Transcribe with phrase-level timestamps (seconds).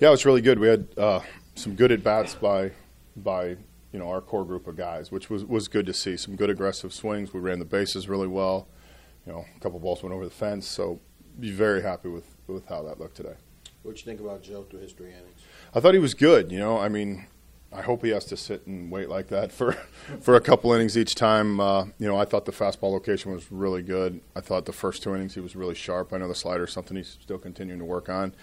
[0.00, 0.58] Yeah, it was really good.
[0.58, 1.20] We had uh,
[1.54, 2.72] some good at bats by
[3.16, 3.48] by
[3.92, 6.16] you know our core group of guys, which was was good to see.
[6.16, 7.34] Some good aggressive swings.
[7.34, 8.66] We ran the bases really well.
[9.26, 10.66] You know, a couple balls went over the fence.
[10.66, 11.00] So,
[11.38, 13.34] be very happy with with how that looked today.
[13.82, 15.42] What you think about Joe through his three innings?
[15.74, 16.50] I thought he was good.
[16.50, 17.26] You know, I mean,
[17.72, 19.72] I hope he has to sit and wait like that for
[20.20, 21.60] for a couple innings each time.
[21.60, 24.20] Uh, you know, I thought the fastball location was really good.
[24.34, 26.12] I thought the first two innings he was really sharp.
[26.12, 28.34] I know the slider is something he's still continuing to work on.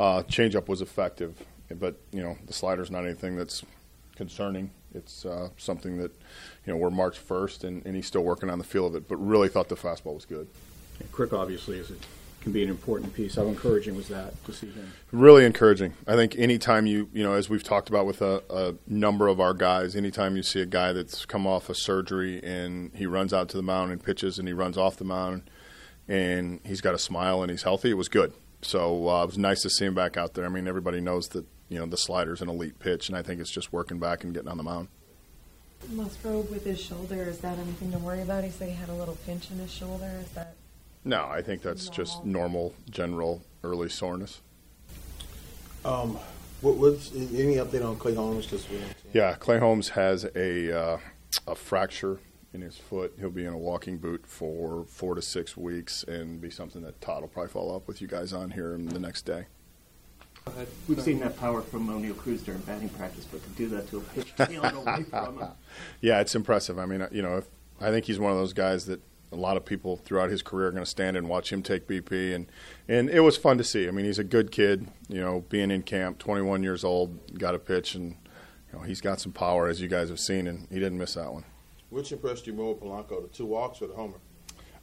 [0.00, 1.36] Uh, changeup was effective,
[1.70, 3.64] but you know the slider's not anything that's
[4.16, 4.70] concerning.
[4.94, 6.12] It's uh, something that
[6.66, 9.08] you know we're March first, and, and he's still working on the feel of it.
[9.08, 10.48] But really thought the fastball was good.
[11.12, 11.94] Crick obviously is a
[12.42, 13.36] can be an important piece.
[13.36, 14.92] How encouraging was that to see him?
[15.12, 15.94] Really encouraging.
[16.06, 19.40] I think anytime you, you know, as we've talked about with a, a, number of
[19.40, 23.32] our guys, anytime you see a guy that's come off a surgery and he runs
[23.32, 25.48] out to the mound and pitches and he runs off the mound
[26.08, 28.32] and he's got a smile and he's healthy, it was good.
[28.60, 30.44] So uh, it was nice to see him back out there.
[30.44, 33.40] I mean, everybody knows that, you know, the slider's an elite pitch, and I think
[33.40, 34.88] it's just working back and getting on the mound.
[35.90, 38.44] Musgrove with his shoulder, is that anything to worry about?
[38.44, 40.10] He said he had a little pinch in his shoulder.
[40.22, 40.54] Is that
[41.04, 41.96] no, I think that's normal.
[41.96, 44.40] just normal, general early soreness.
[45.84, 46.18] Um,
[46.60, 48.46] what, what's any update on Clay Holmes?
[48.46, 48.66] Cause
[49.12, 50.98] yeah, Clay Holmes has a uh,
[51.46, 52.20] a fracture
[52.54, 53.14] in his foot.
[53.18, 57.00] He'll be in a walking boot for four to six weeks, and be something that
[57.00, 59.46] Todd will probably follow up with you guys on here the next day.
[60.88, 63.98] We've seen that power from Oneil Cruz during batting practice, but to do that to
[63.98, 65.48] a pitch tailed away from him.
[66.00, 66.78] Yeah, it's impressive.
[66.80, 67.46] I mean, you know, if,
[67.80, 69.00] I think he's one of those guys that
[69.32, 71.88] a lot of people throughout his career are going to stand and watch him take
[71.88, 72.52] BP, and
[72.88, 73.88] and it was fun to see.
[73.88, 74.88] I mean, he's a good kid.
[75.08, 78.16] You know, being in camp, 21 years old, got a pitch, and
[78.70, 81.14] you know he's got some power as you guys have seen, and he didn't miss
[81.14, 81.44] that one.
[81.90, 84.18] Which impressed you more, Polanco, the two walks or the homer?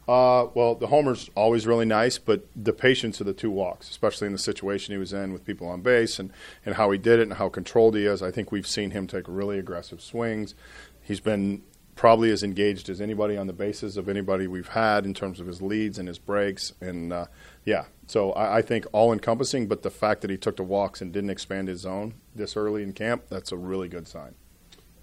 [0.08, 4.26] Uh, well, the homer's always really nice, but the patience of the two walks, especially
[4.26, 6.34] in the situation he was in with people on base and,
[6.66, 8.24] and how he did it and how controlled he is.
[8.24, 10.56] I think we've seen him take really aggressive swings.
[11.00, 11.62] He's been
[12.00, 15.48] probably as engaged as anybody on the basis of anybody we've had in terms of
[15.48, 16.72] his leads and his breaks.
[16.80, 17.26] And uh,
[17.66, 21.02] yeah, so I, I, think all encompassing, but the fact that he took the walks
[21.02, 24.36] and didn't expand his zone this early in camp, that's a really good sign.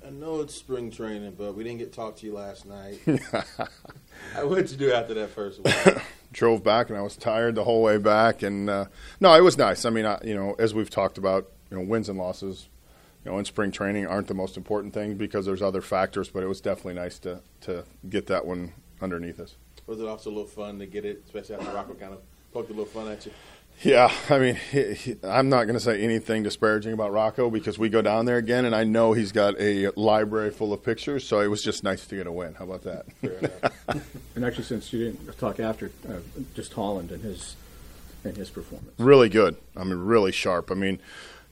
[0.06, 2.98] I know it's spring training, but we didn't get to talk to you last night.
[4.42, 5.74] What'd you do after that first week?
[6.32, 8.42] Drove back, and I was tired the whole way back.
[8.42, 8.86] And uh,
[9.20, 9.84] no, it was nice.
[9.84, 12.70] I mean, I, you know, as we've talked about, you know, wins and losses
[13.26, 16.44] you know, in spring training aren't the most important thing because there's other factors, but
[16.44, 18.72] it was definitely nice to, to get that one
[19.02, 19.56] underneath us.
[19.88, 22.20] Was it also a little fun to get it, especially after Rocco kind of
[22.52, 23.32] poked a little fun at you?
[23.82, 27.80] Yeah, I mean, he, he, I'm not going to say anything disparaging about Rocco because
[27.80, 31.26] we go down there again, and I know he's got a library full of pictures.
[31.26, 32.54] So it was just nice to get a win.
[32.54, 33.06] How about that?
[34.36, 36.18] and actually, since you didn't talk after, uh,
[36.54, 37.56] just Holland and his
[38.24, 39.56] and his performance, really good.
[39.76, 40.70] I mean, really sharp.
[40.70, 41.00] I mean,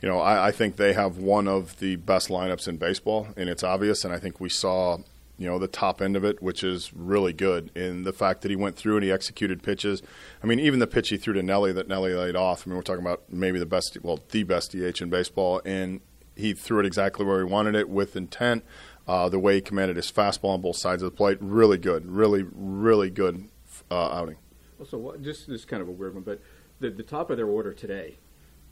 [0.00, 3.48] you know, I, I, think they have one of the best lineups in baseball, and
[3.48, 4.04] it's obvious.
[4.04, 4.98] And I think we saw,
[5.38, 7.70] you know, the top end of it, which is really good.
[7.74, 10.02] In the fact that he went through and he executed pitches.
[10.42, 12.66] I mean, even the pitch he threw to Nelly that Nelly laid off.
[12.66, 16.00] I mean, we're talking about maybe the best, well, the best DH in baseball, and
[16.36, 18.64] he threw it exactly where he wanted it with intent.
[19.06, 22.06] Uh, the way he commanded his fastball on both sides of the plate, really good,
[22.06, 23.48] really, really good
[23.90, 24.36] uh, outing.
[24.78, 26.40] Also, just this kind of a weird one, but
[26.80, 28.18] the, the top of their order today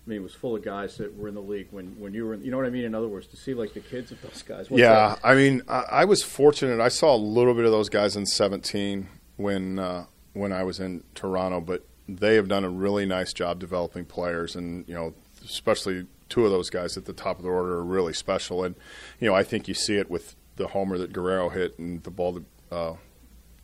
[0.05, 2.27] I mean, it was full of guys that were in the league when, when you
[2.27, 2.85] were, in, you know what I mean?
[2.85, 4.67] In other words, to see like the kids of those guys.
[4.69, 5.21] yeah, that?
[5.23, 6.81] I mean, I, I, was fortunate.
[6.81, 10.81] I saw a little bit of those guys in 17 when uh, when I was
[10.81, 15.15] in Toronto, but they have done a really nice job developing players, and you know,
[15.45, 18.65] especially two of those guys at the top of the order are really special.
[18.65, 18.75] And
[19.21, 22.11] you know, I think you see it with the homer that Guerrero hit and the
[22.11, 22.45] ball that.
[22.71, 22.97] Uh,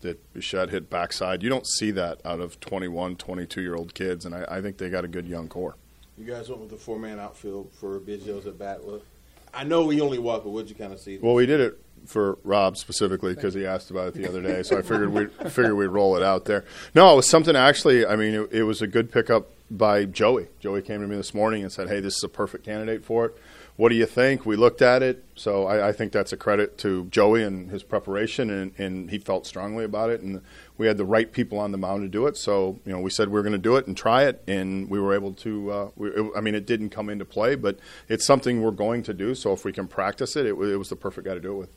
[0.00, 1.42] that Bichette hit backside.
[1.42, 4.78] You don't see that out of 21, 22 year old kids, and I, I think
[4.78, 5.74] they got a good young core.
[6.18, 9.02] You guys went with the four man outfield for Biggio's at bat with.
[9.54, 11.18] I know we only walked, but what'd you kind of see?
[11.18, 14.62] Well, we did it for Rob specifically because he asked about it the other day,
[14.62, 16.64] so I figured we figured we'd roll it out there.
[16.94, 18.04] No, it was something actually.
[18.04, 20.48] I mean, it, it was a good pickup by Joey.
[20.60, 23.26] Joey came to me this morning and said, "Hey, this is a perfect candidate for
[23.26, 23.38] it."
[23.78, 24.44] what do you think?
[24.44, 27.84] We looked at it, so I, I, think that's a credit to Joey and his
[27.84, 30.42] preparation, and, and, he felt strongly about it, and
[30.78, 32.36] we had the right people on the mound to do it.
[32.36, 34.90] So you know, we said we are going to do it and try it, and
[34.90, 35.70] we were able to.
[35.70, 37.78] Uh, we, it, I mean, it didn't come into play, but
[38.08, 39.36] it's something we're going to do.
[39.36, 41.56] So if we can practice it, it, it was the perfect guy to do it
[41.58, 41.70] with.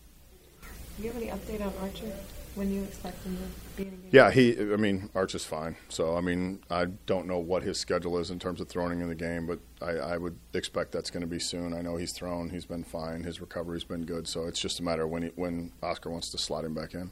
[0.97, 2.11] Do you have any update on Archer?
[2.55, 4.57] When you expect him to be in Yeah, he.
[4.59, 5.77] I mean, Arch is fine.
[5.87, 9.07] So I mean, I don't know what his schedule is in terms of throwing in
[9.07, 11.73] the game, but I, I would expect that's going to be soon.
[11.73, 12.49] I know he's thrown.
[12.49, 13.23] He's been fine.
[13.23, 14.27] His recovery's been good.
[14.27, 16.93] So it's just a matter of when he, when Oscar wants to slot him back
[16.93, 17.11] in.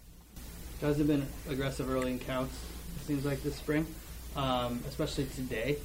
[0.81, 2.55] Guys have been aggressive early in counts.
[2.97, 3.85] It seems like this spring,
[4.35, 5.77] um, especially today.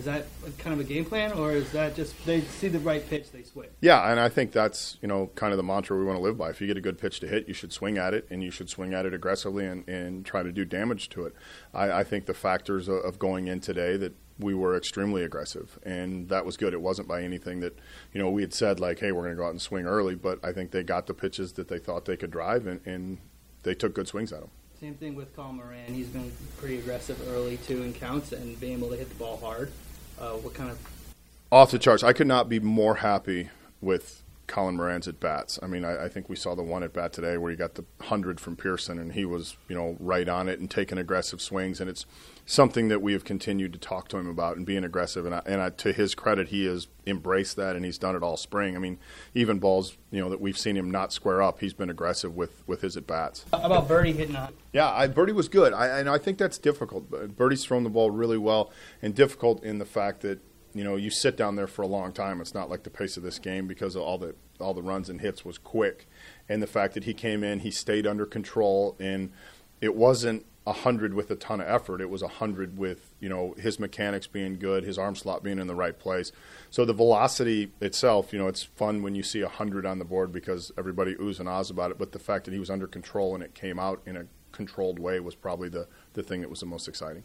[0.00, 0.24] Is that
[0.56, 3.42] kind of a game plan, or is that just they see the right pitch, they
[3.42, 3.68] swing?
[3.82, 6.38] Yeah, and I think that's you know kind of the mantra we want to live
[6.38, 6.48] by.
[6.48, 8.50] If you get a good pitch to hit, you should swing at it, and you
[8.50, 11.34] should swing at it aggressively and, and try to do damage to it.
[11.74, 15.78] I, I think the factors of, of going in today that we were extremely aggressive,
[15.82, 16.72] and that was good.
[16.72, 17.78] It wasn't by anything that
[18.14, 20.14] you know we had said like, hey, we're going to go out and swing early,
[20.14, 23.18] but I think they got the pitches that they thought they could drive, and, and
[23.64, 24.50] they took good swings at them.
[24.80, 25.92] Same thing with Colin Moran.
[25.92, 29.36] He's been pretty aggressive early too in counts and being able to hit the ball
[29.36, 29.70] hard.
[30.20, 30.78] Uh, what kind of
[31.50, 32.02] off the charts.
[32.02, 33.50] I could not be more happy
[33.80, 35.60] with Colin Moran's at bats.
[35.62, 37.76] I mean, I, I, think we saw the one at bat today where he got
[37.76, 41.40] the hundred from Pearson, and he was, you know, right on it and taking aggressive
[41.40, 41.80] swings.
[41.80, 42.04] And it's
[42.46, 45.24] something that we have continued to talk to him about and being aggressive.
[45.24, 48.24] And, I, and I, to his credit, he has embraced that, and he's done it
[48.24, 48.74] all spring.
[48.74, 48.98] I mean,
[49.34, 52.64] even balls, you know, that we've seen him not square up, he's been aggressive with
[52.66, 53.44] with his at bats.
[53.52, 55.72] About Birdie hitting a yeah, I, Birdie was good.
[55.72, 57.36] I, and I think that's difficult.
[57.36, 60.40] Birdie's thrown the ball really well, and difficult in the fact that
[60.74, 62.40] you know you sit down there for a long time.
[62.40, 65.20] It's not like the pace of this game because all the all the runs and
[65.20, 66.06] hits was quick,
[66.48, 69.30] and the fact that he came in, he stayed under control, and
[69.80, 72.00] it wasn't hundred with a ton of effort.
[72.00, 75.66] It was hundred with you know his mechanics being good, his arm slot being in
[75.66, 76.32] the right place.
[76.70, 80.04] So the velocity itself, you know, it's fun when you see a hundred on the
[80.04, 81.98] board because everybody oohs and ahs about it.
[81.98, 84.98] But the fact that he was under control and it came out in a controlled
[84.98, 87.24] way was probably the the thing that was the most exciting.